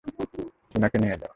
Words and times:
উনাকে 0.75 0.97
নিয়ে 0.97 1.15
যাও। 1.15 1.29